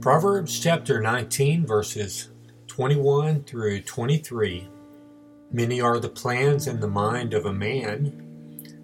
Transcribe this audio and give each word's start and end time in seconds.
Proverbs 0.00 0.60
chapter 0.60 1.00
19, 1.00 1.66
verses 1.66 2.28
21 2.68 3.42
through 3.42 3.80
23. 3.80 4.68
Many 5.50 5.80
are 5.80 5.98
the 5.98 6.08
plans 6.08 6.68
in 6.68 6.78
the 6.78 6.86
mind 6.86 7.34
of 7.34 7.46
a 7.46 7.52
man, 7.52 8.76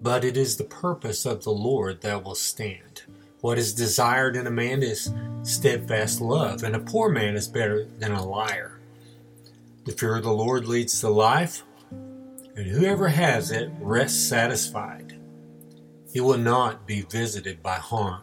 but 0.00 0.24
it 0.24 0.38
is 0.38 0.56
the 0.56 0.64
purpose 0.64 1.26
of 1.26 1.44
the 1.44 1.50
Lord 1.50 2.00
that 2.00 2.24
will 2.24 2.34
stand. 2.34 3.02
What 3.42 3.58
is 3.58 3.74
desired 3.74 4.34
in 4.34 4.46
a 4.46 4.50
man 4.50 4.82
is 4.82 5.12
steadfast 5.42 6.22
love, 6.22 6.62
and 6.62 6.74
a 6.74 6.80
poor 6.80 7.10
man 7.10 7.36
is 7.36 7.48
better 7.48 7.84
than 7.98 8.12
a 8.12 8.24
liar. 8.24 8.80
The 9.84 9.92
fear 9.92 10.16
of 10.16 10.22
the 10.22 10.32
Lord 10.32 10.64
leads 10.64 10.98
to 11.00 11.10
life, 11.10 11.64
and 11.90 12.66
whoever 12.66 13.08
has 13.08 13.50
it 13.50 13.70
rests 13.78 14.26
satisfied. 14.26 15.20
He 16.14 16.20
will 16.20 16.38
not 16.38 16.86
be 16.86 17.02
visited 17.02 17.62
by 17.62 17.74
harm. 17.74 18.22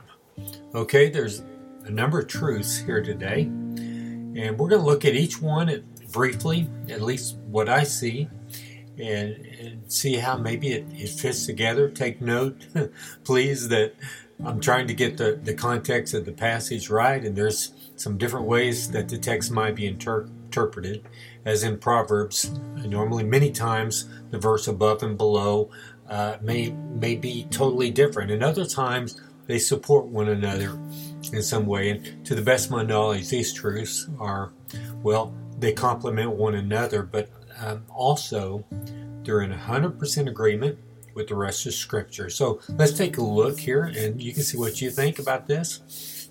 Okay, 0.74 1.10
there's 1.10 1.44
a 1.90 1.92
number 1.92 2.20
of 2.20 2.28
truths 2.28 2.78
here 2.78 3.02
today, 3.02 3.42
and 3.42 4.58
we're 4.60 4.70
going 4.70 4.82
to 4.82 4.86
look 4.88 5.06
at 5.06 5.16
each 5.16 5.42
one 5.42 5.84
briefly, 6.12 6.70
at 6.88 7.02
least 7.02 7.36
what 7.48 7.68
I 7.68 7.84
see, 7.84 8.30
and, 9.00 9.46
and 9.60 9.92
see 9.92 10.16
how 10.16 10.38
maybe 10.38 10.72
it, 10.74 10.86
it 10.92 11.10
fits 11.10 11.48
together. 11.48 11.90
Take 11.90 12.22
note, 12.22 12.68
please, 13.24 13.70
that 13.70 13.96
I'm 14.46 14.60
trying 14.60 14.88
to 14.88 14.94
get 14.94 15.18
the, 15.18 15.40
the 15.42 15.56
context 15.56 16.14
of 16.14 16.26
the 16.26 16.32
passage 16.32 16.92
right, 16.92 17.24
and 17.24 17.36
there's 17.36 17.74
some 17.96 18.18
different 18.18 18.46
ways 18.46 18.92
that 18.92 19.10
the 19.10 19.18
text 19.18 19.52
might 19.52 19.76
be 19.76 19.88
inter- 19.88 20.30
interpreted, 20.46 21.08
as 21.44 21.64
in 21.64 21.80
Proverbs. 21.80 22.52
Normally, 22.86 23.24
many 23.24 23.52
times, 23.52 24.08
the 24.30 24.38
verse 24.38 24.68
above 24.68 25.02
and 25.02 25.18
below 25.18 25.72
uh, 26.08 26.38
may 26.42 26.70
may 26.70 27.16
be 27.16 27.48
totally 27.50 27.90
different, 27.90 28.30
and 28.30 28.44
other 28.44 28.66
times 28.66 29.20
they 29.48 29.58
support 29.58 30.06
one 30.06 30.30
another 30.30 30.80
in 31.34 31.44
some 31.44 31.66
way. 31.66 31.90
And 31.90 32.26
to 32.26 32.36
the 32.36 32.42
best 32.42 32.66
of 32.66 32.72
my 32.72 32.84
knowledge, 32.84 33.30
these 33.30 33.54
truths 33.54 34.08
are, 34.20 34.52
well, 35.02 35.34
they 35.58 35.74
complement 35.74 36.32
one 36.32 36.56
another, 36.56 37.04
but 37.04 37.30
um, 37.60 37.84
also 37.90 38.66
they're 39.24 39.42
in 39.42 39.52
100% 39.52 40.28
agreement 40.28 40.80
with 41.14 41.28
the 41.28 41.36
rest 41.36 41.66
of 41.66 41.74
Scripture. 41.74 42.30
So 42.30 42.62
let's 42.70 42.94
take 42.94 43.18
a 43.18 43.22
look 43.22 43.60
here, 43.60 43.84
and 43.84 44.22
you 44.22 44.34
can 44.34 44.44
see 44.44 44.58
what 44.58 44.82
you 44.82 44.90
think 44.90 45.20
about 45.20 45.48
this. 45.48 46.30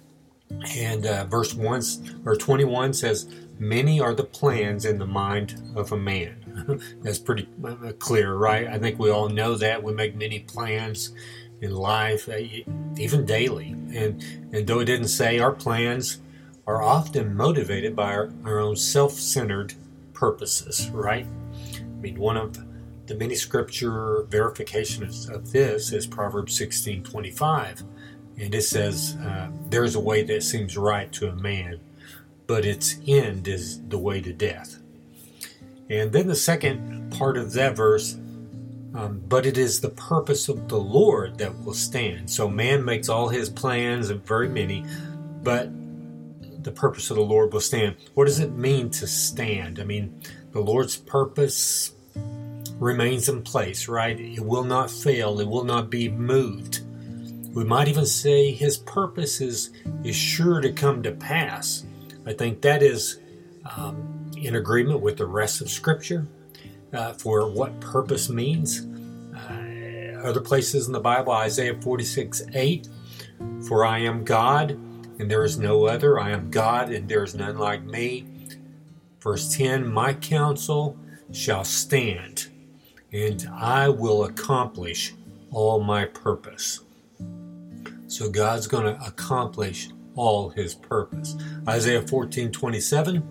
And 0.77 1.05
uh, 1.05 1.25
verse 1.25 1.55
1 1.55 2.23
or 2.25 2.37
21 2.37 2.95
says, 2.95 3.29
Many 3.59 4.01
are 4.01 4.15
the 4.15 4.25
plans 4.25 4.85
in 4.85 4.99
the 4.99 5.07
mind 5.07 5.61
of 5.75 5.91
a 5.91 5.97
man. 5.97 6.81
That's 7.03 7.19
pretty 7.19 7.49
uh, 7.65 7.93
clear, 7.99 8.35
right? 8.35 8.69
I 8.69 8.79
think 8.79 8.99
we 8.99 9.11
all 9.11 9.29
know 9.29 9.57
that. 9.57 9.83
We 9.83 9.93
make 9.93 10.15
many 10.15 10.41
plans 10.41 11.13
in 11.61 11.75
life, 11.75 12.29
uh, 12.29 12.39
even 12.97 13.25
daily. 13.25 13.71
And, 13.95 14.23
and 14.53 14.67
though 14.67 14.81
it 14.81 14.87
didn't 14.87 15.09
say, 15.09 15.39
our 15.39 15.53
plans 15.53 16.21
are 16.67 16.83
often 16.83 17.35
motivated 17.35 17.97
by 17.97 18.13
our, 18.15 18.31
our 18.45 18.59
own 18.59 18.77
self 18.77 19.13
centered 19.13 19.75
purposes, 20.13 20.91
right? 20.91 21.27
I 21.75 22.01
mean, 22.01 22.19
one 22.19 22.37
of 22.37 22.59
the 23.07 23.15
many 23.15 23.35
scripture 23.35 24.25
verifications 24.29 25.29
of 25.29 25.51
this 25.51 25.93
is 25.93 26.07
Proverbs 26.07 26.57
16 26.57 27.03
25. 27.03 27.83
And 28.39 28.55
it 28.55 28.63
says, 28.63 29.17
uh, 29.17 29.51
There 29.69 29.85
is 29.85 29.95
a 29.95 30.01
way 30.01 30.23
that 30.25 30.43
seems 30.43 30.77
right 30.77 31.11
to 31.13 31.29
a 31.29 31.35
man, 31.35 31.81
but 32.47 32.65
its 32.65 32.97
end 33.07 33.49
is 33.49 33.83
the 33.89 33.99
way 33.99 34.21
to 34.21 34.33
death. 34.33 34.81
And 35.91 36.13
then 36.13 36.29
the 36.29 36.35
second 36.35 37.13
part 37.13 37.39
of 37.39 37.53
that 37.55 37.75
verse, 37.75 38.19
um, 38.95 39.23
but 39.29 39.47
it 39.47 39.59
is 39.59 39.81
the 39.81 39.91
purpose 39.91 40.49
of 40.49 40.69
the 40.69 40.79
Lord 40.79 41.39
that 41.39 41.65
will 41.65 41.75
stand. 41.75 42.31
So 42.31 42.49
man 42.49 42.85
makes 42.85 43.09
all 43.09 43.29
his 43.29 43.51
plans, 43.51 44.11
and 44.11 44.25
very 44.25 44.49
many, 44.49 44.85
but 45.43 45.71
the 46.65 46.73
purpose 46.73 47.11
of 47.11 47.17
the 47.17 47.23
Lord 47.23 47.53
will 47.53 47.61
stand. 47.61 47.97
What 48.15 48.27
does 48.27 48.41
it 48.41 48.53
mean 48.53 48.91
to 48.91 49.07
stand? 49.07 49.79
I 49.79 49.85
mean, 49.85 50.21
the 50.53 50.61
Lord's 50.61 50.97
purpose 50.97 51.93
remains 52.79 53.29
in 53.29 53.43
place, 53.43 53.89
right? 53.89 54.19
It 54.19 54.41
will 54.41 54.65
not 54.65 54.91
fail, 54.91 55.41
it 55.41 55.49
will 55.49 55.65
not 55.65 55.91
be 55.91 56.09
moved. 56.09 56.81
We 57.55 57.65
might 57.65 57.89
even 57.89 58.07
say 58.07 58.53
his 58.53 58.79
purpose 58.79 59.41
is, 59.41 59.71
is 60.05 60.15
sure 60.15 60.61
to 60.61 60.73
come 60.73 61.03
to 61.03 61.13
pass. 61.13 61.85
I 62.27 62.33
think 62.33 62.61
that 62.61 62.83
is 62.83 63.19
um, 63.77 64.31
in 64.37 64.55
agreement 64.55 65.01
with 65.01 65.17
the 65.17 65.27
rest 65.27 65.61
of 65.61 65.71
Scripture 65.71 66.27
uh, 66.93 67.13
for 67.15 67.51
what 67.51 67.81
purpose 67.81 68.29
means. 68.29 68.87
Uh, 69.35 70.21
other 70.23 70.41
places 70.41 70.87
in 70.87 70.93
the 70.93 71.01
Bible, 71.01 71.33
Isaiah 71.33 71.81
46 71.81 72.43
8, 72.53 72.89
for 73.67 73.85
I 73.85 73.99
am 73.99 74.25
God 74.25 74.79
and 75.19 75.31
there 75.31 75.45
is 75.45 75.59
no 75.59 75.87
other. 75.87 76.19
I 76.19 76.31
am 76.31 76.51
God 76.51 76.91
and 76.91 77.09
there 77.09 77.25
is 77.25 77.35
none 77.35 77.59
like 77.59 77.85
me. 77.85 78.27
Verse 79.21 79.55
10 79.55 79.87
My 79.87 80.15
counsel 80.15 80.97
shall 81.33 81.65
stand 81.65 82.49
and 83.13 83.49
I 83.53 83.89
will 83.89 84.25
accomplish 84.25 85.15
all 85.51 85.81
my 85.81 86.05
purpose. 86.05 86.81
So 88.07 88.31
God's 88.31 88.67
going 88.67 88.85
to 88.85 89.05
accomplish 89.05 89.91
all 90.15 90.51
his 90.51 90.75
purpose. 90.75 91.37
Isaiah 91.69 92.07
14 92.07 92.51
27 92.53 93.23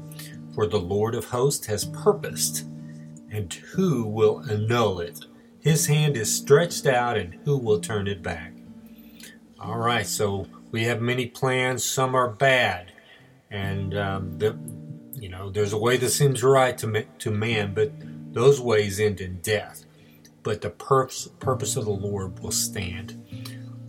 For 0.53 0.68
the 0.68 0.79
Lord 0.79 1.16
of 1.16 1.25
hosts 1.25 1.66
has 1.68 1.85
purposed, 1.85 2.66
and 3.31 3.53
who 3.53 4.05
will 4.05 4.43
annul 4.49 4.99
it? 4.99 5.25
His 5.59 5.88
hand 5.88 6.15
is 6.15 6.33
stretched 6.33 6.85
out, 6.85 7.17
and 7.17 7.35
who 7.43 7.57
will 7.57 7.79
turn 7.79 8.07
it 8.07 8.23
back? 8.23 8.53
All 9.59 9.77
right, 9.77 10.05
so 10.05 10.47
we 10.71 10.83
have 10.83 11.01
many 11.01 11.25
plans, 11.25 11.83
some 11.83 12.15
are 12.15 12.29
bad. 12.29 12.91
And, 13.49 13.97
um, 13.97 14.38
the, 14.38 14.57
you 15.13 15.29
know, 15.29 15.49
there's 15.49 15.73
a 15.73 15.77
way 15.77 15.97
that 15.97 16.09
seems 16.09 16.43
right 16.43 16.77
to, 16.77 17.03
to 17.03 17.31
man, 17.31 17.73
but 17.73 17.91
those 18.33 18.61
ways 18.61 18.99
end 18.99 19.19
in 19.19 19.39
death. 19.39 19.85
But 20.44 20.61
the 20.61 20.69
purpose, 20.69 21.27
purpose 21.39 21.75
of 21.75 21.85
the 21.85 21.91
Lord 21.91 22.39
will 22.39 22.51
stand. 22.51 23.21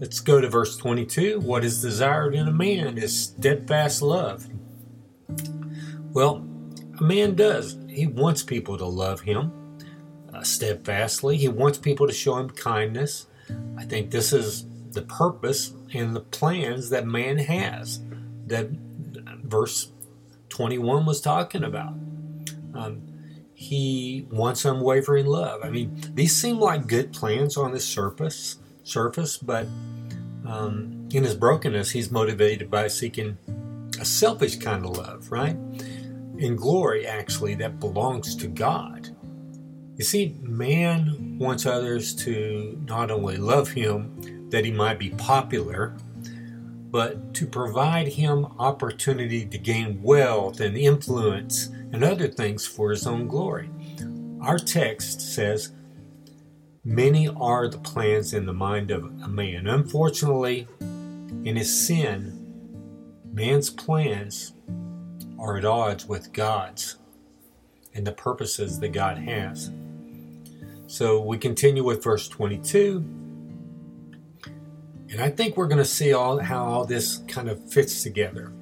Let's 0.00 0.20
go 0.20 0.40
to 0.40 0.48
verse 0.48 0.76
22. 0.76 1.40
What 1.40 1.64
is 1.64 1.82
desired 1.82 2.34
in 2.34 2.48
a 2.48 2.52
man 2.52 2.98
is 2.98 3.20
steadfast 3.20 4.00
love. 4.00 4.48
Well, 6.12 6.47
a 7.00 7.02
man 7.04 7.34
does. 7.34 7.76
He 7.88 8.06
wants 8.06 8.42
people 8.42 8.78
to 8.78 8.86
love 8.86 9.20
him 9.20 9.52
uh, 10.32 10.42
steadfastly. 10.42 11.36
He 11.36 11.48
wants 11.48 11.78
people 11.78 12.06
to 12.06 12.12
show 12.12 12.36
him 12.38 12.50
kindness. 12.50 13.26
I 13.76 13.84
think 13.84 14.10
this 14.10 14.32
is 14.32 14.66
the 14.90 15.02
purpose 15.02 15.72
and 15.94 16.14
the 16.14 16.20
plans 16.20 16.90
that 16.90 17.06
man 17.06 17.38
has 17.38 18.00
that 18.46 18.68
verse 19.44 19.92
21 20.50 21.06
was 21.06 21.20
talking 21.20 21.64
about. 21.64 21.94
Um, 22.74 23.02
he 23.54 24.26
wants 24.30 24.64
unwavering 24.64 25.26
love. 25.26 25.62
I 25.64 25.70
mean, 25.70 26.00
these 26.14 26.36
seem 26.36 26.58
like 26.58 26.86
good 26.86 27.12
plans 27.12 27.56
on 27.56 27.72
the 27.72 27.80
surface, 27.80 28.58
surface, 28.84 29.36
but 29.36 29.66
um, 30.46 31.08
in 31.12 31.24
his 31.24 31.34
brokenness, 31.34 31.90
he's 31.90 32.10
motivated 32.10 32.70
by 32.70 32.88
seeking 32.88 33.36
a 34.00 34.04
selfish 34.04 34.56
kind 34.56 34.84
of 34.84 34.96
love, 34.96 35.32
right? 35.32 35.56
In 36.38 36.54
glory, 36.54 37.06
actually, 37.06 37.54
that 37.56 37.80
belongs 37.80 38.36
to 38.36 38.46
God. 38.46 39.08
You 39.96 40.04
see, 40.04 40.36
man 40.40 41.36
wants 41.38 41.66
others 41.66 42.14
to 42.24 42.80
not 42.86 43.10
only 43.10 43.36
love 43.36 43.70
him, 43.70 44.48
that 44.50 44.64
he 44.64 44.70
might 44.70 45.00
be 45.00 45.10
popular, 45.10 45.96
but 46.90 47.34
to 47.34 47.46
provide 47.46 48.06
him 48.06 48.46
opportunity 48.58 49.44
to 49.44 49.58
gain 49.58 50.00
wealth 50.00 50.60
and 50.60 50.76
influence 50.76 51.66
and 51.92 52.04
other 52.04 52.28
things 52.28 52.66
for 52.66 52.90
his 52.90 53.06
own 53.06 53.26
glory. 53.26 53.68
Our 54.40 54.58
text 54.58 55.20
says, 55.20 55.72
Many 56.84 57.28
are 57.28 57.68
the 57.68 57.78
plans 57.78 58.32
in 58.32 58.46
the 58.46 58.52
mind 58.52 58.92
of 58.92 59.04
a 59.04 59.28
man. 59.28 59.66
Unfortunately, 59.66 60.68
in 60.80 61.56
his 61.56 61.86
sin, 61.86 63.24
man's 63.32 63.68
plans 63.68 64.54
are 65.38 65.56
at 65.56 65.64
odds 65.64 66.06
with 66.06 66.32
God's 66.32 66.96
and 67.94 68.06
the 68.06 68.12
purposes 68.12 68.78
that 68.80 68.90
God 68.90 69.18
has. 69.18 69.70
So 70.86 71.20
we 71.20 71.38
continue 71.38 71.84
with 71.84 72.02
verse 72.02 72.28
22 72.28 73.18
and 75.10 75.22
I 75.22 75.30
think 75.30 75.56
we're 75.56 75.68
going 75.68 75.78
to 75.78 75.84
see 75.84 76.12
all 76.12 76.38
how 76.38 76.64
all 76.64 76.84
this 76.84 77.22
kind 77.28 77.48
of 77.48 77.72
fits 77.72 78.02
together. 78.02 78.52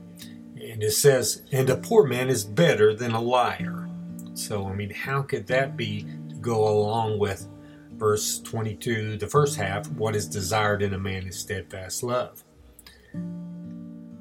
And 0.55 0.83
it 0.83 0.93
says, 0.93 1.43
and 1.53 1.69
a 1.69 1.77
poor 1.77 2.07
man 2.07 2.29
is 2.29 2.45
better 2.45 2.95
than 2.95 3.13
a 3.13 3.21
liar. 3.21 3.89
So, 4.35 4.67
I 4.67 4.75
mean, 4.75 4.91
how 4.91 5.23
could 5.23 5.47
that 5.49 5.77
be 5.77 6.07
to 6.29 6.35
go 6.37 6.69
along 6.69 7.19
with 7.19 7.49
verse 7.93 8.41
22, 8.41 9.17
the 9.17 9.27
first 9.27 9.57
half, 9.57 9.91
what 9.93 10.15
is 10.15 10.29
desired 10.29 10.83
in 10.83 10.95
a 10.95 10.99
man 10.99 11.27
is 11.27 11.39
steadfast 11.39 12.03
love? 12.03 12.45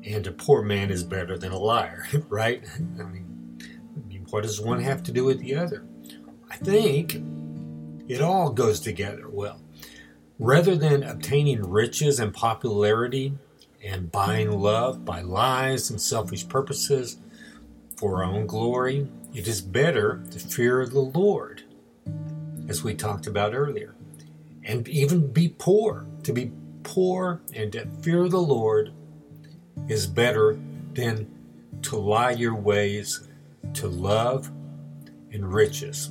And 0.05 0.27
a 0.27 0.31
poor 0.31 0.61
man 0.61 0.91
is 0.91 1.03
better 1.03 1.37
than 1.37 1.51
a 1.51 1.57
liar, 1.57 2.05
right? 2.29 2.63
I 2.99 3.03
mean, 3.03 4.27
what 4.29 4.43
does 4.43 4.61
one 4.61 4.81
have 4.81 5.03
to 5.03 5.11
do 5.11 5.25
with 5.25 5.39
the 5.39 5.55
other? 5.55 5.85
I 6.49 6.57
think 6.57 7.21
it 8.07 8.21
all 8.21 8.51
goes 8.51 8.79
together 8.79 9.27
well. 9.29 9.61
Rather 10.37 10.75
than 10.75 11.03
obtaining 11.03 11.69
riches 11.69 12.19
and 12.19 12.33
popularity 12.33 13.33
and 13.85 14.11
buying 14.11 14.51
love 14.51 15.05
by 15.05 15.21
lies 15.21 15.89
and 15.89 16.01
selfish 16.01 16.47
purposes 16.47 17.17
for 17.95 18.17
our 18.17 18.23
own 18.23 18.47
glory. 18.47 19.07
It 19.33 19.47
is 19.47 19.61
better 19.61 20.23
to 20.31 20.39
fear 20.39 20.85
the 20.85 20.99
Lord, 20.99 21.63
as 22.67 22.83
we 22.83 22.95
talked 22.95 23.27
about 23.27 23.53
earlier, 23.53 23.95
and 24.63 24.87
even 24.87 25.31
be 25.31 25.49
poor. 25.49 26.05
To 26.23 26.33
be 26.33 26.51
poor 26.83 27.41
and 27.53 27.71
to 27.73 27.85
fear 28.01 28.27
the 28.27 28.41
Lord 28.41 28.91
is 29.87 30.07
better 30.07 30.59
than 30.93 31.27
to 31.83 31.97
lie 31.97 32.31
your 32.31 32.55
ways 32.55 33.27
to 33.73 33.87
love 33.87 34.51
and 35.31 35.53
riches. 35.53 36.09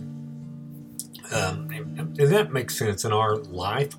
Um, 1.32 1.70
and, 1.72 2.18
and 2.18 2.32
that 2.32 2.52
makes 2.52 2.76
sense 2.76 3.04
in 3.04 3.12
our 3.12 3.36
life. 3.36 3.96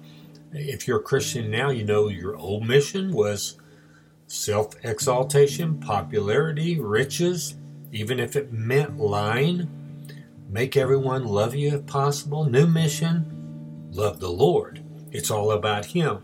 If 0.54 0.88
you're 0.88 1.00
a 1.00 1.04
Christian 1.04 1.52
now, 1.52 1.70
you 1.70 1.84
know 1.84 2.08
your 2.08 2.36
old 2.38 2.66
mission 2.66 3.12
was 3.12 3.58
self 4.28 4.74
exaltation, 4.84 5.80
popularity, 5.80 6.80
riches, 6.80 7.56
even 7.92 8.20
if 8.20 8.36
it 8.36 8.54
meant 8.54 8.98
lying. 8.98 9.70
Make 10.50 10.78
everyone 10.78 11.26
love 11.26 11.56
you 11.56 11.76
if 11.76 11.86
possible. 11.88 12.46
New 12.46 12.68
mission 12.68 13.90
love 13.92 14.20
the 14.20 14.30
Lord. 14.30 14.84
It's 15.12 15.32
all 15.32 15.52
about 15.52 15.88
Him. 15.88 16.24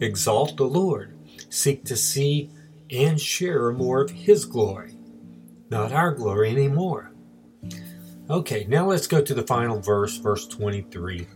Exalt 0.00 0.56
the 0.56 0.64
Lord. 0.64 1.16
Seek 1.48 1.84
to 1.84 1.96
see 1.96 2.50
and 2.92 3.20
share 3.20 3.72
more 3.72 4.02
of 4.02 4.10
His 4.10 4.44
glory, 4.44 4.94
not 5.70 5.92
our 5.92 6.12
glory 6.12 6.50
anymore. 6.50 7.12
Okay, 8.30 8.66
now 8.68 8.86
let's 8.86 9.06
go 9.06 9.20
to 9.20 9.34
the 9.34 9.42
final 9.42 9.80
verse, 9.80 10.16
verse 10.16 10.46
23. 10.46 11.26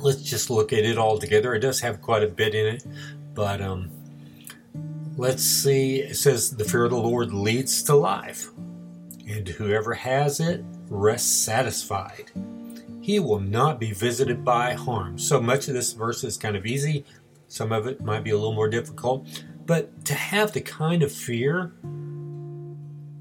Let's 0.00 0.22
just 0.22 0.50
look 0.50 0.72
at 0.72 0.84
it 0.84 0.98
all 0.98 1.18
together. 1.18 1.54
It 1.54 1.60
does 1.60 1.80
have 1.80 2.02
quite 2.02 2.22
a 2.22 2.28
bit 2.28 2.54
in 2.54 2.66
it, 2.66 2.84
but 3.34 3.60
um, 3.60 3.90
let's 5.16 5.42
see. 5.42 6.00
It 6.00 6.16
says, 6.16 6.50
The 6.50 6.64
fear 6.64 6.84
of 6.84 6.90
the 6.90 6.96
Lord 6.96 7.32
leads 7.32 7.82
to 7.84 7.94
life, 7.94 8.48
and 9.28 9.48
whoever 9.48 9.94
has 9.94 10.40
it 10.40 10.64
rests 10.88 11.30
satisfied. 11.30 12.30
He 13.00 13.20
will 13.20 13.40
not 13.40 13.80
be 13.80 13.92
visited 13.92 14.44
by 14.44 14.74
harm. 14.74 15.18
So 15.18 15.40
much 15.40 15.68
of 15.68 15.74
this 15.74 15.92
verse 15.92 16.24
is 16.24 16.36
kind 16.36 16.56
of 16.56 16.66
easy. 16.66 17.04
Some 17.46 17.72
of 17.72 17.86
it 17.86 18.02
might 18.02 18.24
be 18.24 18.30
a 18.30 18.36
little 18.36 18.54
more 18.54 18.68
difficult. 18.68 19.26
But 19.68 20.06
to 20.06 20.14
have 20.14 20.52
the 20.52 20.62
kind 20.62 21.02
of 21.02 21.12
fear 21.12 21.72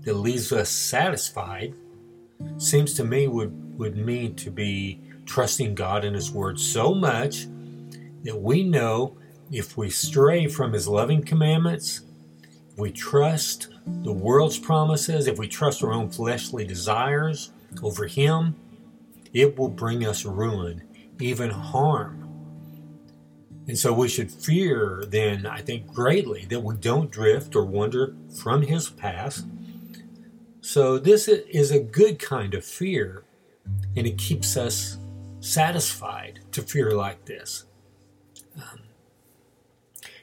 that 0.04 0.14
leaves 0.14 0.54
us 0.54 0.70
satisfied 0.70 1.74
seems 2.58 2.94
to 2.94 3.04
me 3.04 3.28
would, 3.28 3.78
would 3.78 3.98
mean 3.98 4.34
to 4.36 4.50
be 4.50 5.02
trusting 5.26 5.76
God 5.76 6.06
and 6.06 6.16
His 6.16 6.32
Word 6.32 6.58
so 6.58 6.96
much 6.96 7.48
that 8.24 8.40
we 8.42 8.64
know 8.64 9.18
if 9.52 9.76
we 9.76 9.90
stray 9.90 10.48
from 10.48 10.72
His 10.72 10.88
loving 10.88 11.22
commandments, 11.22 12.04
if 12.72 12.78
we 12.78 12.92
trust 12.94 13.68
the 13.86 14.14
world's 14.14 14.58
promises, 14.58 15.28
if 15.28 15.38
we 15.38 15.50
trust 15.50 15.84
our 15.84 15.92
own 15.92 16.10
fleshly 16.10 16.66
desires 16.66 17.52
over 17.84 18.08
Him, 18.08 18.56
it 19.34 19.58
will 19.58 19.68
bring 19.68 20.06
us 20.06 20.24
ruin, 20.24 20.82
even 21.20 21.50
harm. 21.50 22.27
And 23.68 23.78
so 23.78 23.92
we 23.92 24.08
should 24.08 24.32
fear 24.32 25.04
then, 25.08 25.46
I 25.46 25.60
think, 25.60 25.88
greatly 25.94 26.46
that 26.46 26.62
we 26.62 26.76
don't 26.76 27.12
drift 27.12 27.56
or 27.56 27.66
wander 27.66 28.16
from 28.42 28.62
his 28.62 28.90
path. 28.90 29.44
So 30.62 30.98
this 30.98 31.28
is 31.28 31.72
a 31.72 31.80
good 31.80 32.18
kind 32.18 32.54
of 32.54 32.64
fear, 32.64 33.24
and 33.96 34.08
it 34.08 34.18
keeps 34.18 34.56
us 34.56 34.98
satisfied 35.42 36.40
to 36.54 36.62
fear 36.62 36.92
like 36.92 37.26
this. 37.26 37.66
Um, 38.56 38.80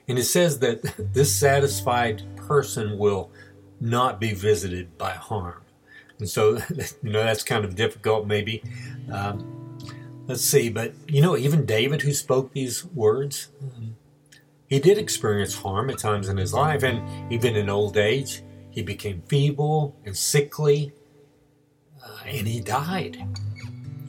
and 0.09 0.19
it 0.19 0.25
says 0.25 0.59
that 0.61 0.83
this 1.13 1.35
satisfied 1.35 2.23
person 2.37 2.99
will 2.99 3.31
not 3.81 4.21
be 4.21 4.33
visited 4.33 4.97
by 4.97 5.11
harm. 5.11 5.63
And 6.19 6.29
so, 6.29 6.55
you 7.03 7.11
know, 7.11 7.25
that's 7.25 7.43
kind 7.43 7.65
of 7.65 7.75
difficult 7.75 8.27
maybe. 8.27 8.63
Um, 9.13 9.54
Let's 10.27 10.45
see, 10.45 10.71
but 10.71 10.95
you 11.07 11.21
know, 11.21 11.37
even 11.37 11.67
David, 11.67 12.03
who 12.03 12.13
spoke 12.13 12.53
these 12.53 12.85
words, 12.87 13.51
um, 13.63 13.97
he 14.67 14.79
did 14.79 14.97
experience 14.97 15.57
harm 15.57 15.91
at 15.91 15.99
times 15.99 16.29
in 16.29 16.39
his 16.39 16.55
life, 16.55 16.83
and 16.83 17.33
even 17.33 17.57
in 17.57 17.69
old 17.69 17.97
age, 17.97 18.43
he 18.71 18.83
became 18.83 19.23
feeble 19.29 19.95
and 20.05 20.17
sickly, 20.17 20.93
uh, 22.03 22.19
and 22.27 22.47
he 22.47 22.61
died. 22.61 23.19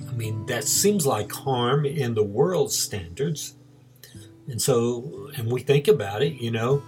I 0.08 0.12
mean, 0.14 0.46
that 0.46 0.64
seems 0.64 1.06
like 1.06 1.32
harm 1.32 1.86
in 1.86 2.14
the 2.14 2.24
world's 2.24 2.78
standards. 2.78 3.56
And 4.48 4.62
so, 4.62 5.30
and 5.36 5.52
we 5.52 5.62
think 5.62 5.90
about 5.90 6.22
it, 6.22 6.36
you 6.36 6.52
know, 6.52 6.82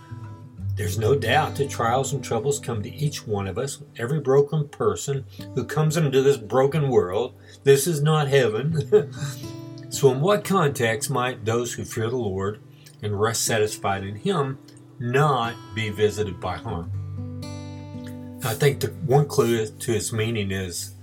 there's 0.78 1.00
no 1.00 1.16
doubt 1.16 1.56
that 1.56 1.72
trials 1.72 2.14
and 2.14 2.24
troubles 2.24 2.60
come 2.60 2.84
to 2.84 2.94
each 2.94 3.26
one 3.26 3.48
of 3.48 3.58
us, 3.58 3.82
every 3.98 4.20
broken 4.20 4.68
person 4.70 5.26
who 5.56 5.66
comes 5.66 5.98
into 5.98 6.22
this 6.22 6.38
broken 6.38 6.90
world. 6.90 7.34
This 7.64 7.88
is 7.88 8.04
not 8.04 8.28
heaven. 8.28 9.12
so, 9.90 10.12
in 10.12 10.22
what 10.22 10.44
context 10.44 11.10
might 11.10 11.44
those 11.44 11.74
who 11.74 11.84
fear 11.84 12.10
the 12.12 12.18
Lord 12.18 12.62
and 13.02 13.20
rest 13.20 13.44
satisfied 13.44 14.04
in 14.04 14.18
Him 14.18 14.60
not 15.00 15.56
be 15.74 15.90
visited 15.90 16.40
by 16.40 16.58
harm? 16.58 16.92
I 18.46 18.54
think 18.54 18.80
the 18.80 18.90
one 19.08 19.26
clue 19.26 19.66
to 19.66 19.96
its 19.96 20.14
meaning 20.14 20.52
is 20.52 20.94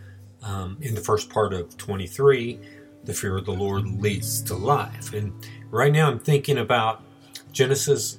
um, 0.45 0.79
in 0.83 0.95
the 0.95 1.01
first 1.01 1.31
part 1.31 1.53
of 1.53 1.77
23, 1.77 2.61
the 3.03 3.13
fear 3.13 3.37
of 3.37 3.45
the 3.45 3.53
Lord 3.53 3.87
leads 4.01 4.41
to 4.43 4.55
life. 4.55 5.13
And 5.13 5.33
right 5.73 5.93
now 5.93 6.09
I'm 6.09 6.21
thinking 6.21 6.59
about 6.59 7.03
Genesis 7.51 8.19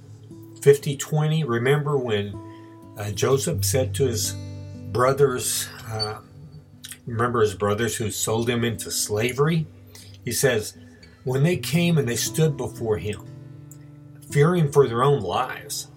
5020. 0.65 1.43
Remember 1.43 1.95
when 1.95 2.33
uh, 2.97 3.11
Joseph 3.11 3.63
said 3.63 3.93
to 3.93 4.07
his 4.07 4.35
brothers, 4.91 5.69
uh, 5.87 6.17
remember 7.05 7.41
his 7.41 7.53
brothers 7.53 7.95
who 7.95 8.09
sold 8.09 8.49
him 8.49 8.63
into 8.63 8.89
slavery? 8.89 9.67
He 10.23 10.31
says, 10.31 10.75
when 11.23 11.43
they 11.43 11.57
came 11.57 11.99
and 11.99 12.09
they 12.09 12.15
stood 12.15 12.57
before 12.57 12.97
him, 12.97 13.21
fearing 14.31 14.71
for 14.71 14.87
their 14.87 15.03
own 15.03 15.21
lives, 15.21 15.89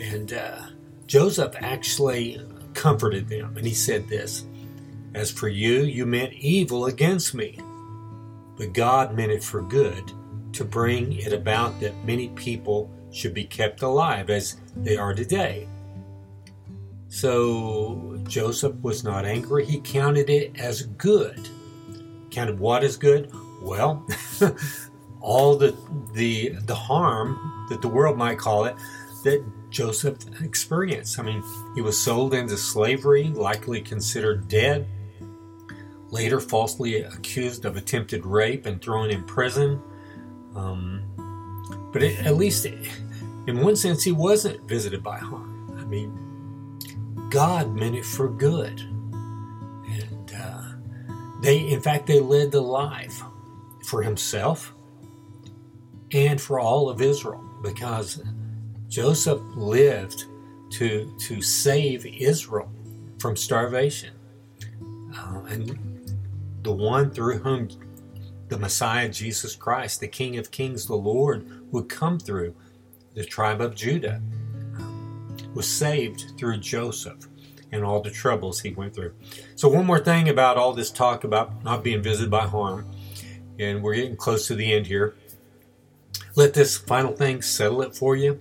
and 0.00 0.32
uh, 0.32 0.68
Joseph 1.06 1.54
actually 1.58 2.40
comforted 2.72 3.28
them, 3.28 3.58
and 3.58 3.66
he 3.66 3.74
said 3.74 4.08
this 4.08 4.46
As 5.12 5.30
for 5.30 5.48
you, 5.48 5.82
you 5.82 6.06
meant 6.06 6.32
evil 6.32 6.86
against 6.86 7.34
me, 7.34 7.58
but 8.56 8.72
God 8.72 9.14
meant 9.14 9.32
it 9.32 9.44
for 9.44 9.60
good 9.60 10.12
to 10.54 10.64
bring 10.64 11.12
it 11.12 11.34
about 11.34 11.78
that 11.80 12.06
many 12.06 12.28
people 12.30 12.90
should 13.12 13.34
be 13.34 13.44
kept 13.44 13.82
alive 13.82 14.30
as 14.30 14.56
they 14.76 14.96
are 14.96 15.14
today. 15.14 15.68
So 17.08 18.18
Joseph 18.26 18.74
was 18.80 19.04
not 19.04 19.26
angry. 19.26 19.66
He 19.66 19.80
counted 19.80 20.30
it 20.30 20.58
as 20.58 20.82
good. 20.82 21.48
Counted 22.30 22.58
what 22.58 22.82
as 22.82 22.96
good? 22.96 23.30
Well, 23.60 24.06
all 25.20 25.56
the 25.56 25.76
the 26.14 26.54
the 26.64 26.74
harm 26.74 27.66
that 27.68 27.82
the 27.82 27.88
world 27.88 28.16
might 28.16 28.38
call 28.38 28.64
it 28.64 28.74
that 29.24 29.44
Joseph 29.70 30.18
experienced. 30.42 31.18
I 31.18 31.22
mean, 31.22 31.42
he 31.74 31.80
was 31.80 32.02
sold 32.02 32.34
into 32.34 32.56
slavery, 32.56 33.24
likely 33.28 33.80
considered 33.80 34.48
dead, 34.48 34.86
later 36.10 36.40
falsely 36.40 37.02
accused 37.02 37.64
of 37.64 37.76
attempted 37.76 38.26
rape 38.26 38.66
and 38.66 38.80
thrown 38.80 39.10
in 39.10 39.24
prison. 39.24 39.80
Um, 40.54 41.02
but 41.92 42.02
it, 42.02 42.18
at 42.26 42.36
least, 42.36 42.66
in 42.66 43.60
one 43.60 43.76
sense, 43.76 44.02
he 44.02 44.12
wasn't 44.12 44.66
visited 44.68 45.02
by 45.02 45.18
harm. 45.18 45.76
I 45.78 45.84
mean, 45.84 46.78
God 47.30 47.74
meant 47.74 47.96
it 47.96 48.04
for 48.04 48.28
good. 48.28 48.80
And 48.80 50.32
uh, 50.36 50.62
they, 51.40 51.58
in 51.58 51.80
fact, 51.80 52.06
they 52.06 52.20
led 52.20 52.52
the 52.52 52.60
life 52.60 53.22
for 53.84 54.02
himself 54.02 54.74
and 56.12 56.40
for 56.40 56.60
all 56.60 56.88
of 56.88 57.00
Israel 57.00 57.42
because 57.62 58.22
Joseph 58.88 59.40
lived 59.54 60.26
to, 60.70 61.14
to 61.18 61.42
save 61.42 62.06
Israel 62.06 62.70
from 63.18 63.36
starvation. 63.36 64.10
Uh, 65.14 65.42
and 65.48 65.78
the 66.62 66.72
one 66.72 67.10
through 67.10 67.38
whom 67.38 67.68
the 68.52 68.58
Messiah, 68.58 69.08
Jesus 69.08 69.56
Christ, 69.56 70.00
the 70.00 70.06
King 70.06 70.36
of 70.36 70.50
Kings, 70.50 70.84
the 70.84 70.94
Lord, 70.94 71.72
would 71.72 71.88
come 71.88 72.18
through. 72.18 72.54
The 73.14 73.24
tribe 73.24 73.62
of 73.62 73.74
Judah 73.74 74.20
was 75.54 75.66
saved 75.66 76.32
through 76.36 76.58
Joseph 76.58 77.28
and 77.72 77.82
all 77.82 78.02
the 78.02 78.10
troubles 78.10 78.60
he 78.60 78.74
went 78.74 78.94
through. 78.94 79.14
So, 79.56 79.68
one 79.68 79.86
more 79.86 80.00
thing 80.00 80.28
about 80.28 80.58
all 80.58 80.74
this 80.74 80.90
talk 80.90 81.24
about 81.24 81.64
not 81.64 81.82
being 81.82 82.02
visited 82.02 82.30
by 82.30 82.42
harm, 82.42 82.84
and 83.58 83.82
we're 83.82 83.94
getting 83.94 84.16
close 84.16 84.46
to 84.48 84.54
the 84.54 84.70
end 84.70 84.86
here. 84.86 85.14
Let 86.34 86.52
this 86.52 86.76
final 86.76 87.12
thing 87.12 87.40
settle 87.40 87.80
it 87.80 87.96
for 87.96 88.16
you. 88.16 88.38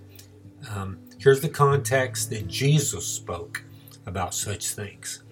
Um, 0.69 0.99
here's 1.19 1.39
the 1.39 1.47
context 1.47 2.29
that 2.31 2.49
Jesus 2.49 3.07
spoke 3.07 3.63
about 4.05 4.33
such 4.33 4.71
things. 4.71 5.23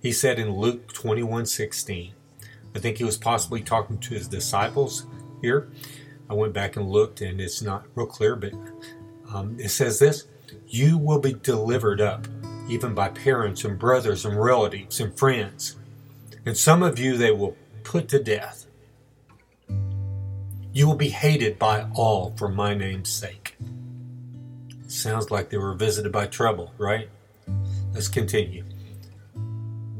He 0.00 0.10
said 0.10 0.38
in 0.38 0.56
Luke 0.56 0.90
21 0.94 1.44
16, 1.44 2.14
I 2.74 2.78
think 2.78 2.98
he 2.98 3.04
was 3.04 3.16
possibly 3.16 3.60
talking 3.60 3.98
to 3.98 4.14
his 4.14 4.28
disciples 4.28 5.06
here. 5.40 5.70
I 6.30 6.34
went 6.34 6.54
back 6.54 6.76
and 6.76 6.88
looked, 6.88 7.20
and 7.20 7.40
it's 7.40 7.60
not 7.62 7.86
real 7.94 8.06
clear, 8.06 8.36
but 8.36 8.52
Um, 9.32 9.56
it 9.58 9.70
says 9.70 9.98
this 9.98 10.26
You 10.66 10.98
will 10.98 11.18
be 11.18 11.32
delivered 11.32 12.00
up, 12.00 12.26
even 12.68 12.94
by 12.94 13.08
parents 13.08 13.64
and 13.64 13.78
brothers 13.78 14.24
and 14.24 14.40
relatives 14.40 15.00
and 15.00 15.16
friends. 15.16 15.76
And 16.44 16.56
some 16.56 16.82
of 16.82 16.98
you 16.98 17.16
they 17.16 17.30
will 17.30 17.56
put 17.84 18.08
to 18.08 18.22
death. 18.22 18.66
You 20.72 20.86
will 20.86 20.96
be 20.96 21.10
hated 21.10 21.58
by 21.58 21.86
all 21.94 22.34
for 22.36 22.48
my 22.48 22.74
name's 22.74 23.10
sake. 23.10 23.56
Sounds 24.86 25.30
like 25.30 25.50
they 25.50 25.58
were 25.58 25.74
visited 25.74 26.12
by 26.12 26.26
trouble, 26.26 26.72
right? 26.78 27.08
Let's 27.92 28.08
continue. 28.08 28.64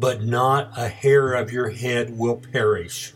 But 0.02 0.24
not 0.24 0.72
a 0.76 0.88
hair 0.88 1.32
of 1.32 1.52
your 1.52 1.70
head 1.70 2.18
will 2.18 2.34
perish. 2.34 3.14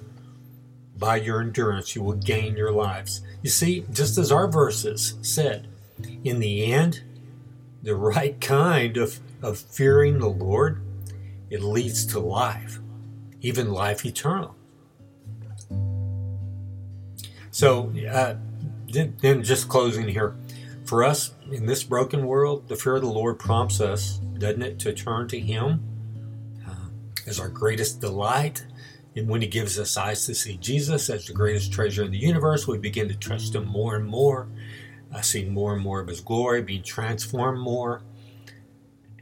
By 0.97 1.17
your 1.17 1.41
endurance, 1.41 1.97
you 1.97 2.03
will 2.05 2.13
gain 2.13 2.57
your 2.57 2.71
lives. 2.71 3.23
You 3.43 3.51
see, 3.51 3.85
just 3.91 4.17
as 4.19 4.31
our 4.31 4.47
verses 4.47 5.15
said, 5.21 5.67
in 6.23 6.39
the 6.39 6.73
end, 6.73 7.03
the 7.83 7.97
right 7.97 8.41
kind 8.41 8.97
of, 8.99 9.19
of 9.43 9.59
fearing 9.59 10.21
the 10.21 10.29
Lord, 10.29 10.81
it 11.51 11.61
leads 11.61 12.07
to 12.07 12.21
life, 12.21 12.79
even 13.41 13.73
life 13.73 14.07
eternal. 14.07 14.55
So, 17.51 17.93
uh, 18.09 18.37
then, 18.93 19.43
just 19.43 19.69
closing 19.69 20.07
here. 20.07 20.37
For 20.85 21.03
us 21.03 21.33
in 21.51 21.67
this 21.67 21.83
broken 21.83 22.27
world, 22.27 22.69
the 22.69 22.77
fear 22.77 22.95
of 22.95 23.03
the 23.03 23.09
Lord 23.09 23.41
prompts 23.41 23.81
us, 23.81 24.19
doesn't 24.39 24.63
it, 24.63 24.79
to 24.79 24.93
turn 24.93 25.27
to 25.27 25.41
Him 25.41 25.96
as 27.27 27.41
our 27.41 27.49
greatest 27.49 28.01
delight. 28.01 28.65
And 29.15 29.29
when 29.29 29.41
He 29.41 29.49
gives 29.49 29.79
us 29.79 29.97
eyes 29.97 30.27
to 30.27 30.35
see 30.35 30.57
Jesus 30.57 31.09
as 31.11 31.27
the 31.27 31.33
greatest 31.33 31.73
treasure 31.73 32.05
in 32.05 32.11
the 32.11 32.19
universe, 32.19 32.67
we 32.67 32.79
begin 32.79 33.09
to 33.09 33.17
trust 33.17 33.55
Him 33.55 33.67
more 33.67 33.97
and 33.97 34.07
more, 34.07 34.49
uh, 35.15 35.21
seeing 35.21 35.53
more 35.53 35.75
and 35.75 35.83
more 35.83 36.01
of 36.01 36.09
His 36.09 36.21
glory, 36.21 36.63
being 36.63 36.83
transformed 36.83 37.61
more. 37.61 38.03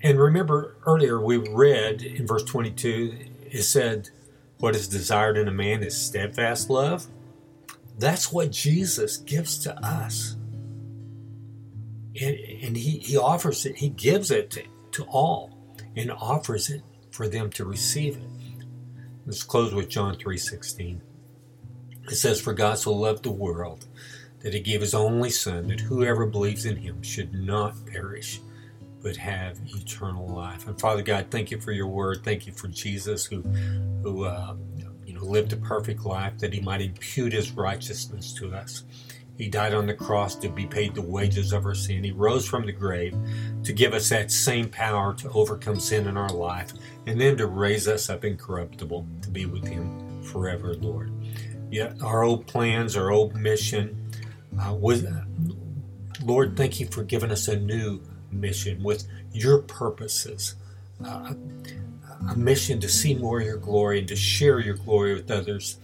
And 0.02 0.18
remember 0.18 0.76
earlier 0.86 1.20
we 1.20 1.38
read 1.38 2.02
in 2.02 2.26
verse 2.26 2.44
22, 2.44 3.16
it 3.50 3.62
said, 3.62 4.10
What 4.58 4.76
is 4.76 4.88
desired 4.88 5.38
in 5.38 5.48
a 5.48 5.52
man 5.52 5.82
is 5.82 5.96
steadfast 5.96 6.68
love. 6.68 7.06
That's 7.98 8.32
what 8.32 8.50
Jesus 8.50 9.16
gives 9.18 9.58
to 9.60 9.78
us 9.84 10.36
and, 12.20 12.36
and 12.62 12.76
he, 12.76 12.98
he 12.98 13.16
offers 13.16 13.66
it, 13.66 13.76
he 13.76 13.88
gives 13.88 14.30
it 14.30 14.50
to, 14.52 14.62
to 14.92 15.04
all 15.04 15.50
and 15.96 16.10
offers 16.10 16.70
it 16.70 16.82
for 17.14 17.28
them 17.28 17.48
to 17.48 17.64
receive 17.64 18.16
it. 18.16 18.66
Let's 19.24 19.44
close 19.44 19.72
with 19.72 19.88
John 19.88 20.16
3:16. 20.16 21.00
It 22.10 22.16
says, 22.16 22.40
For 22.40 22.52
God 22.52 22.78
so 22.78 22.92
loved 22.92 23.22
the 23.22 23.30
world 23.30 23.86
that 24.40 24.52
he 24.52 24.60
gave 24.60 24.80
his 24.80 24.94
only 24.94 25.30
Son, 25.30 25.68
that 25.68 25.80
whoever 25.80 26.26
believes 26.26 26.66
in 26.66 26.76
him 26.76 27.02
should 27.02 27.32
not 27.32 27.86
perish, 27.86 28.40
but 29.00 29.16
have 29.16 29.58
eternal 29.64 30.26
life. 30.26 30.66
And 30.66 30.78
Father 30.78 31.02
God, 31.02 31.28
thank 31.30 31.50
you 31.50 31.60
for 31.60 31.72
your 31.72 31.86
word. 31.86 32.22
Thank 32.24 32.46
you 32.46 32.52
for 32.52 32.68
Jesus 32.68 33.24
who, 33.24 33.40
who 34.02 34.24
uh, 34.24 34.56
you 35.06 35.14
know, 35.14 35.24
lived 35.24 35.52
a 35.52 35.56
perfect 35.56 36.04
life 36.04 36.36
that 36.38 36.52
he 36.52 36.60
might 36.60 36.82
impute 36.82 37.32
his 37.32 37.52
righteousness 37.52 38.34
to 38.34 38.54
us. 38.54 38.82
He 39.36 39.48
died 39.48 39.74
on 39.74 39.86
the 39.86 39.94
cross 39.94 40.36
to 40.36 40.48
be 40.48 40.66
paid 40.66 40.94
the 40.94 41.02
wages 41.02 41.52
of 41.52 41.66
our 41.66 41.74
sin. 41.74 42.04
He 42.04 42.12
rose 42.12 42.46
from 42.46 42.66
the 42.66 42.72
grave 42.72 43.16
to 43.64 43.72
give 43.72 43.92
us 43.92 44.08
that 44.10 44.30
same 44.30 44.68
power 44.68 45.14
to 45.14 45.30
overcome 45.30 45.80
sin 45.80 46.06
in 46.06 46.16
our 46.16 46.30
life 46.30 46.72
and 47.06 47.20
then 47.20 47.36
to 47.38 47.46
raise 47.46 47.88
us 47.88 48.08
up 48.08 48.24
incorruptible 48.24 49.06
to 49.22 49.30
be 49.30 49.46
with 49.46 49.66
Him 49.66 50.22
forever, 50.22 50.74
Lord. 50.74 51.12
Yet 51.70 52.00
our 52.02 52.22
old 52.22 52.46
plans, 52.46 52.96
our 52.96 53.10
old 53.10 53.34
mission, 53.34 54.00
uh, 54.60 54.72
was, 54.72 55.04
Lord, 56.22 56.56
thank 56.56 56.78
you 56.78 56.86
for 56.86 57.02
giving 57.02 57.32
us 57.32 57.48
a 57.48 57.56
new 57.56 58.00
mission 58.30 58.82
with 58.84 59.06
your 59.32 59.58
purposes. 59.58 60.54
Uh, 61.04 61.34
a 62.30 62.36
mission 62.36 62.80
to 62.80 62.88
see 62.88 63.14
more 63.14 63.40
of 63.40 63.46
your 63.46 63.56
glory 63.56 63.98
and 63.98 64.08
to 64.08 64.16
share 64.16 64.60
your 64.60 64.76
glory 64.76 65.14
with 65.14 65.30
others. 65.30 65.78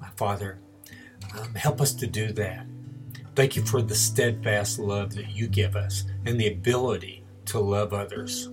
My 0.00 0.08
Father, 0.16 0.58
um, 1.38 1.54
help 1.54 1.80
us 1.80 1.94
to 1.94 2.06
do 2.06 2.32
that. 2.32 2.66
Thank 3.34 3.56
you 3.56 3.62
for 3.62 3.80
the 3.80 3.94
steadfast 3.94 4.78
love 4.78 5.14
that 5.14 5.30
you 5.30 5.46
give 5.46 5.76
us 5.76 6.04
and 6.26 6.38
the 6.38 6.48
ability 6.48 7.24
to 7.46 7.60
love 7.60 7.92
others 7.92 8.48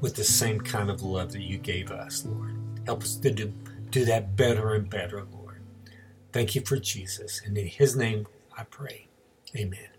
with 0.00 0.14
the 0.14 0.24
same 0.24 0.60
kind 0.60 0.90
of 0.90 1.02
love 1.02 1.32
that 1.32 1.42
you 1.42 1.58
gave 1.58 1.90
us, 1.90 2.24
Lord. 2.24 2.56
Help 2.86 3.02
us 3.02 3.16
to 3.16 3.30
do, 3.30 3.52
do 3.90 4.04
that 4.04 4.36
better 4.36 4.74
and 4.74 4.88
better, 4.88 5.24
Lord. 5.32 5.60
Thank 6.32 6.54
you 6.54 6.62
for 6.62 6.78
Jesus. 6.78 7.40
And 7.44 7.56
in 7.56 7.66
his 7.66 7.96
name 7.96 8.26
I 8.56 8.64
pray. 8.64 9.08
Amen. 9.56 9.97